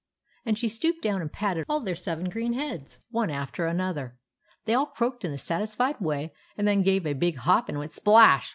[0.47, 4.17] And she stooped down and patted all their seven green heads one after another.
[4.65, 7.93] They all croaked in a satisfied way, and then gave a big hop, and went
[7.93, 8.49] splash